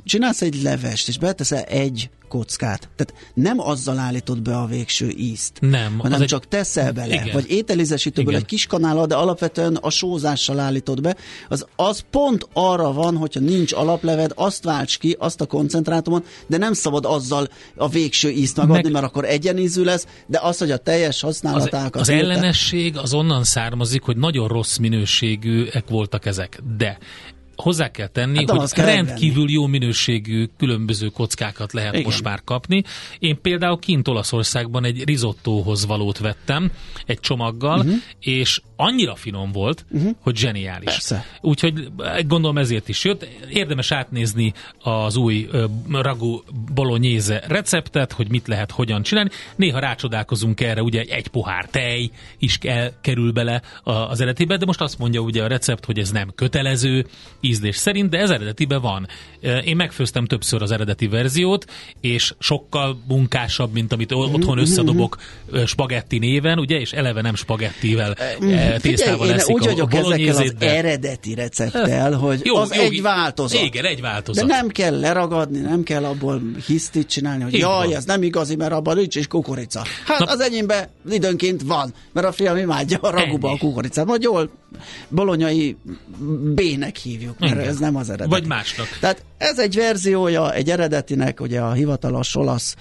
[0.06, 2.89] csinálsz egy levest, és beteszel egy kockát.
[2.95, 6.49] Tehát nem azzal állítod be a végső ízt, nem, hanem az csak egy...
[6.49, 7.30] teszel bele, Igen.
[7.34, 8.41] vagy ételizesítőből Igen.
[8.41, 11.15] egy kis kanállal, de alapvetően a sózással állítod be,
[11.49, 16.57] az, az pont arra van, hogyha nincs alapleved, azt válts ki, azt a koncentrátumot, de
[16.57, 18.91] nem szabad azzal a végső ízt megadni, Meg...
[18.91, 22.01] mert akkor egyenízű lesz, de az, hogy a teljes használatákat...
[22.01, 26.97] Az, az ellenesség az onnan származik, hogy nagyon rossz minőségűek voltak ezek, de
[27.55, 29.51] hozzá kell tenni, hát hogy kell rendkívül venni.
[29.51, 32.05] jó minőségű különböző kockákat lehet Igen.
[32.05, 32.83] most már kapni.
[33.19, 36.71] Én például kint Olaszországban egy risottóhoz valót vettem,
[37.05, 37.93] egy csomaggal, uh-huh.
[38.19, 40.12] és annyira finom volt, uh-huh.
[40.19, 40.86] hogy zseniális.
[40.86, 41.26] Persze.
[41.41, 41.88] Úgyhogy
[42.28, 43.28] gondolom ezért is jött.
[43.50, 46.41] Érdemes átnézni az új ö, ragu
[46.74, 49.30] bolognese receptet, hogy mit lehet hogyan csinálni.
[49.56, 54.82] Néha rácsodálkozunk erre, ugye egy pohár tej is kell, kerül bele az eredetibe, de most
[54.82, 57.06] azt mondja ugye a recept, hogy ez nem kötelező
[57.41, 59.08] ízlés szerint, de ez eredetiben van.
[59.41, 61.65] Ö, Én megfőztem többször az eredeti verziót,
[62.02, 65.17] és sokkal munkásabb, mint amit o- otthon összedobok
[65.50, 69.73] ö, spagetti néven, ugye, és eleve nem spagettivel eh, tésztával Figyelj, én úgy a, a
[69.73, 73.62] vagyok ezekkel az de eredeti recepttel, hogy Jó, az jó, egy változat.
[73.62, 74.45] Igen, egy változat.
[74.45, 77.95] De nem kell leragadni, nem kell abból hisztit csinálni, hogy Így jaj, van.
[77.95, 79.83] ez nem igazi, mert abban nincs is kukorica.
[80.05, 83.57] Hát Na- az enyémben időnként van, mert a fiam imádja a raguba Ennyi.
[83.57, 84.05] a kukoricát.
[84.05, 84.49] Vagy jól
[85.07, 85.77] bolonyai
[86.53, 87.67] B-nek hívjuk, mert Igen.
[87.67, 88.29] ez nem az eredeti.
[88.29, 88.88] Vagy másnak.
[88.99, 92.75] Tehát ez egy verziója egy eredetinek, ugye a hivatalos olasz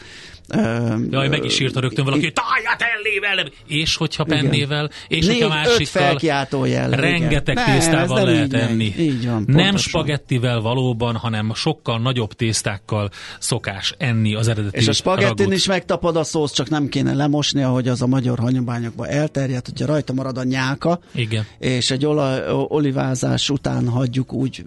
[1.11, 5.66] Jaj, meg is írta rögtön valaki, hogy táját ellével, és hogyha pennével, és hogyha Négy,
[5.66, 7.78] öt másikkal, jellel, rengeteg igen.
[7.78, 8.94] Tésztával nem lehet így enni.
[8.98, 14.92] Így van, nem spagettivel valóban, hanem sokkal nagyobb tésztákkal szokás enni az eredeti És a
[14.92, 15.52] spagettin ragut.
[15.55, 19.87] is megtapad a szósz, csak nem kéne lemosni, ahogy az a magyar hagyományokban elterjedt, hogyha
[19.87, 21.46] rajta marad a nyáka, Igen.
[21.59, 24.64] és egy olaj, olivázás után hagyjuk úgy,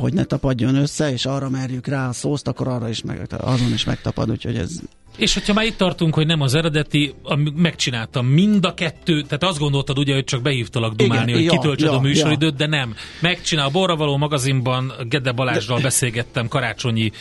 [0.00, 3.72] hogy ne tapadjon össze, és arra merjük rá a szószt, akkor arra is meg, azon
[3.72, 4.70] is megtapad, úgyhogy ez
[5.16, 7.14] És hogyha már itt tartunk, hogy nem az eredeti,
[7.54, 11.50] megcsináltam mind a kettő, tehát azt gondoltad ugye, hogy csak behívtalak dumálni, Igen, hogy ja,
[11.50, 12.94] kitöltsed ja, a műsoridőt, de nem.
[13.20, 17.12] Megcsinál a Borravaló magazinban Gede Balázsral beszélgettem karácsonyi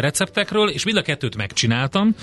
[0.00, 2.14] receptekről, és mind a kettőt megcsináltam.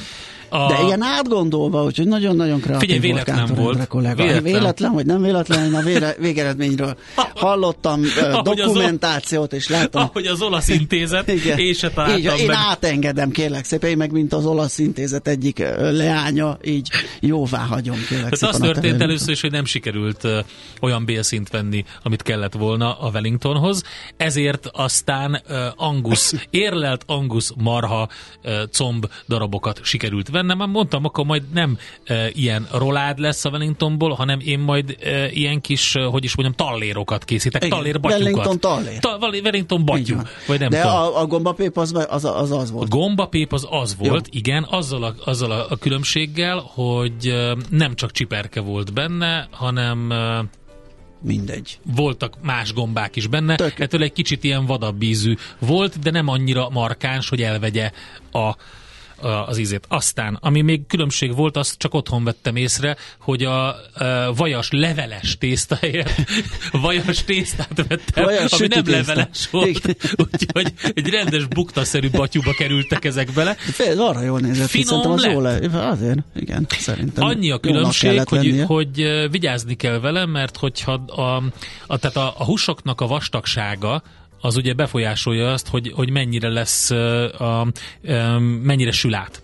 [0.54, 3.88] A, De ilyen átgondolva, úgyhogy nagyon-nagyon kreatív Figyelj, véletlen Kántor volt.
[3.88, 4.24] Kollega.
[4.24, 4.44] Véletlen.
[4.44, 4.94] Véletlen.
[4.94, 6.98] vagy nem véletlen, én a vére, végeredményről
[7.36, 8.02] hallottam
[8.34, 10.02] o- dokumentációt, és láttam.
[10.02, 11.58] ahogy az olasz intézet, Igen.
[11.58, 12.56] én se így, én meg.
[12.56, 18.32] átengedem, kérlek szépen, én meg mint az olasz intézet egyik leánya, így jóvá hagyom, kérlek
[18.32, 20.38] Tehát az történt először is, hogy nem sikerült uh,
[20.82, 23.84] olyan bélszint venni, amit kellett volna a Wellingtonhoz,
[24.18, 28.10] ezért aztán uh, Angus, érlelt Angus marha
[28.44, 30.58] uh, comb darabokat sikerült vennem.
[30.58, 31.78] Már mondtam, akkor majd nem
[32.10, 36.36] uh, ilyen rolád lesz a Wellingtonból, hanem én majd uh, ilyen kis, uh, hogy is
[36.36, 38.24] mondjam, tallérokat készítek, Igen, tallér batyukat.
[38.26, 39.00] Wellington tallér.
[39.00, 40.96] Ta, Wellington batyú, vagy nem De tudom.
[40.96, 42.90] a, a gombapép az, az, az, az A volt.
[42.90, 44.40] gombapép az az volt, Jó.
[44.40, 50.10] igen, azzal a, azzal a, a különbséggel, hogy ö, nem csak csiperke volt benne, hanem
[50.10, 50.40] ö,
[51.24, 51.80] Mindegy.
[51.96, 53.56] voltak más gombák is benne.
[53.56, 53.80] Tök.
[53.80, 57.92] Ettől egy kicsit ilyen vadabb ízű volt, de nem annyira markáns, hogy elvegye
[58.32, 58.56] a a-
[59.22, 59.86] az ízét.
[59.88, 63.76] Aztán, ami még különbség volt, azt csak otthon vettem észre, hogy a, a
[64.36, 66.12] vajas leveles tészta helyett
[66.72, 69.14] vajas tésztát vettem, Vajas ami nem sütitészta.
[69.14, 69.96] leveles volt,
[70.32, 73.54] úgyhogy egy rendes buktaszerű batyúba kerültek ezek bele.
[73.54, 75.32] Fél, arra jól nézett, Finom az lett.
[75.34, 77.24] jó le, Azért, igen, szerintem.
[77.24, 78.66] Annyi a különbség, hogy, lennie.
[78.66, 81.22] hogy ö, vigyázni kell vele, mert hogyha a,
[81.88, 84.04] a, tehát a, a húsoknak a vastagsága
[84.42, 87.68] az ugye befolyásolja azt, hogy, hogy mennyire lesz, a,
[88.62, 89.44] mennyire sül át.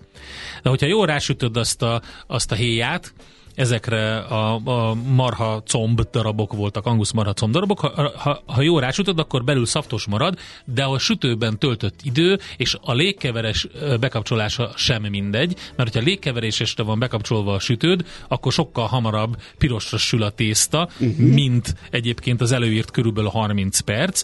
[0.63, 3.13] De hogyha jól rásütöd azt a, azt a héját,
[3.57, 8.81] ezekre a, a marha comb darabok voltak, angusz marha comb darabok, ha, ha, ha jól
[8.81, 13.67] rásütöd, akkor belül szaftos marad, de a sütőben töltött idő, és a légkeveres
[13.99, 20.23] bekapcsolása sem mindegy, mert hogyha légkeverésesre van bekapcsolva a sütőd, akkor sokkal hamarabb pirosra sül
[20.23, 21.17] a tészta, uh-huh.
[21.17, 24.23] mint egyébként az előírt körülbelül 30 perc,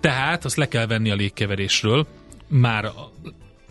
[0.00, 2.06] tehát azt le kell venni a légkeverésről,
[2.48, 2.92] már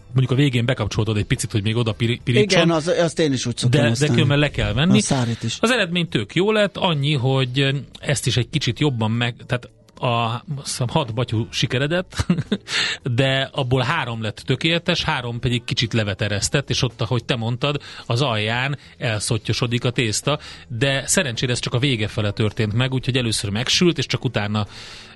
[0.07, 3.45] mondjuk a végén bekapcsoltad egy picit, hogy még oda pirítson, Igen, az, azt én is
[3.45, 4.13] úgy szoktam de, de használni.
[4.13, 5.01] különben le kell venni.
[5.09, 5.57] A is.
[5.61, 10.43] Az eredmény tök jó lett, annyi, hogy ezt is egy kicsit jobban meg, tehát a
[10.63, 12.25] hiszem, hat batyú sikeredett,
[13.03, 18.21] de abból három lett tökéletes, három pedig kicsit leveteresztett, és ott, ahogy te mondtad, az
[18.21, 23.49] alján elszotyosodik a tészta, de szerencsére ez csak a vége fele történt meg, úgyhogy először
[23.49, 24.67] megsült, és csak utána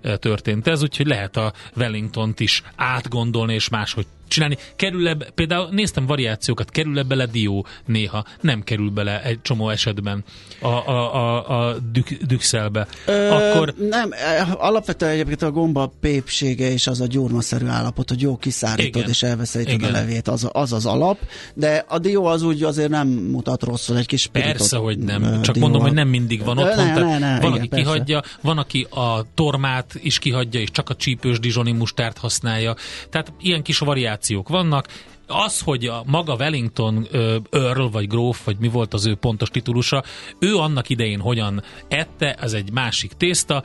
[0.01, 4.57] eh, történt ez, úgyhogy lehet a Wellingtont is átgondolni, és máshogy csinálni.
[4.75, 9.69] Kerül ebbe, például néztem variációkat, kerül -e bele dió néha, nem kerül bele egy csomó
[9.69, 10.23] esetben
[10.59, 12.87] a, a, a, a dük, dükszelbe.
[13.05, 18.21] Ö, Akkor Nem, eh, alapvetően egyébként a gomba pépsége és az a gyurmaszerű állapot, hogy
[18.21, 19.09] jó kiszárítod Igen.
[19.09, 19.89] és elveszíted Igen.
[19.89, 21.17] a levét, az, az az alap,
[21.53, 24.27] de a dió az úgy azért nem mutat rosszul, egy kis.
[24.27, 25.21] Persze, hogy nem.
[25.21, 25.61] Csak dióval.
[25.61, 26.85] mondom, hogy nem mindig van otthon.
[26.85, 27.85] ne, ne, ne, van, igen, aki persze.
[27.85, 32.75] kihagyja, van, aki a tormát is kihagyja, és csak a csípős dizsoni mustárt használja.
[33.09, 33.79] Tehát ilyen kis
[34.21, 34.87] variációk vannak.
[35.27, 37.07] Az, hogy a maga Wellington
[37.51, 40.03] Earl, vagy gróf, vagy mi volt az ő pontos titulusa,
[40.39, 43.63] ő annak idején hogyan ette, ez egy másik tészta,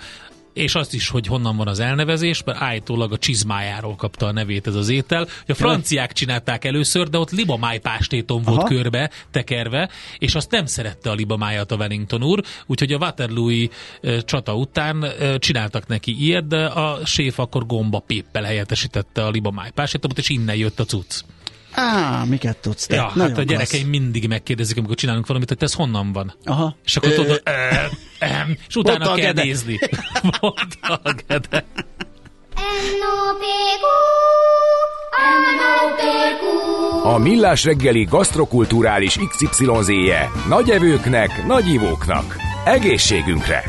[0.57, 4.67] és azt is, hogy honnan van az elnevezés, mert állítólag a csizmájáról kapta a nevét
[4.67, 5.29] ez az étel.
[5.47, 8.69] A franciák csinálták először, de ott libamájpástéton volt Aha.
[8.69, 9.89] körbe tekerve,
[10.19, 13.71] és azt nem szerette a libamájat a Wellington úr, úgyhogy a Waterloo-i
[14.25, 15.05] csata után
[15.39, 20.81] csináltak neki ilyet, de a séf akkor gomba péppel helyettesítette a libamájpástétomot, és innen jött
[20.81, 21.21] a cucc.
[21.73, 22.95] Á, miket tudsz te?
[22.95, 24.01] Ja, Nagyon hát a gyerekeim klassz.
[24.01, 26.35] mindig megkérdezik, amikor csinálunk valamit, hogy ez honnan van.
[26.45, 26.77] Aha.
[26.85, 27.43] És akkor tudod,
[28.47, 29.78] ö, em, és utána Mondta a kell nézni.
[30.40, 31.64] Mondta a gede.
[37.03, 42.36] A Millás reggeli gasztrokulturális XYZ-je nagy evőknek, nagy ivóknak.
[42.64, 43.64] Egészségünkre!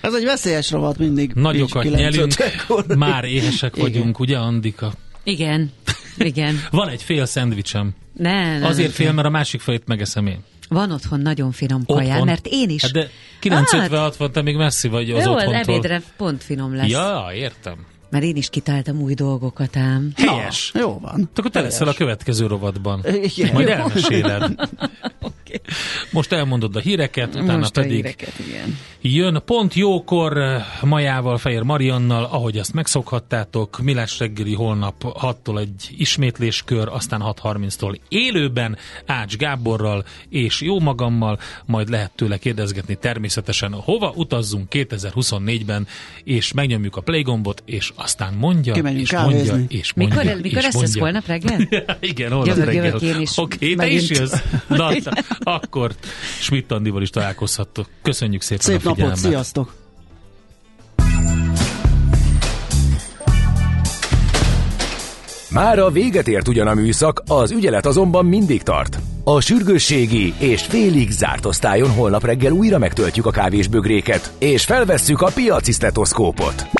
[0.00, 1.32] Ez egy veszélyes rovat mindig.
[1.34, 2.96] Nagyokat nyelünk, 9.50-kor.
[2.96, 3.90] már éhesek Igen.
[3.90, 4.92] vagyunk, ugye Andika?
[5.24, 5.72] Igen,
[6.18, 6.60] igen.
[6.70, 7.94] Van egy fél szendvicsem.
[8.12, 10.44] Ne, ne, Azért fél, mert a másik felét megeszem én.
[10.70, 12.26] Van otthon nagyon finom kaján, Otthon?
[12.26, 12.82] mert én is.
[12.82, 13.08] Hát de
[13.40, 15.54] 956 te még messzi vagy az Jó, az otthontól.
[15.74, 16.88] ebédre pont finom lesz.
[16.90, 17.74] Ja, értem.
[18.10, 20.12] Mert én is kitáltam új dolgokat ám.
[20.16, 20.72] Helyes.
[20.74, 21.30] Jó van.
[21.36, 23.04] Akkor te leszel a következő rovatban.
[23.36, 23.52] Igen.
[23.52, 23.84] Majd Jó.
[26.10, 28.78] Most elmondod a híreket, utána Most a pedig híreket, igen.
[29.02, 30.38] Jön pont jókor
[30.82, 38.76] Majával, Fehér Mariannal, ahogy azt megszokhattátok, Milás reggeli holnap 6-tól egy ismétléskör, aztán 6.30-tól élőben
[39.06, 45.86] Ács Gáborral és jó magammal, majd lehet tőle kérdezgetni természetesen, hova utazzunk 2024-ben,
[46.24, 49.66] és megnyomjuk a play gombot, és aztán mondja, Kimegyünk és mondja, kávézni.
[49.78, 51.02] és mondja, Mikor, mikor és lesz ez mondja.
[51.02, 51.68] holnap reggel?
[52.00, 52.84] Igen, holnap Jövök, reggel.
[52.84, 53.38] jövök én is.
[53.38, 54.34] Oké, te is jössz?
[54.68, 54.90] Na,
[55.60, 55.92] akkor
[56.40, 57.86] Schmidt Andival is találkozhattok.
[58.02, 59.18] Köszönjük szépen Szép a napot, figyelmet.
[59.18, 59.78] sziasztok!
[65.50, 68.98] Már a véget ért ugyan a műszak, az ügyelet azonban mindig tart.
[69.24, 75.30] A sürgősségi és félig zárt osztályon holnap reggel újra megtöltjük a kávésbögréket, és felvesszük a
[75.34, 76.79] piaci stetoszkópot.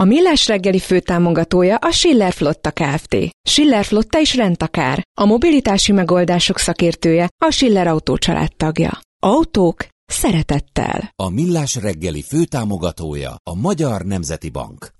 [0.00, 3.16] A Millás reggeli főtámogatója a Schiller Flotta Kft.
[3.48, 5.02] Schiller Flotta is rendtakár.
[5.20, 8.16] A mobilitási megoldások szakértője a Schiller Autó
[8.56, 9.00] tagja.
[9.22, 11.12] Autók szeretettel.
[11.16, 14.90] A Millás reggeli főtámogatója a Magyar Nemzeti Bank.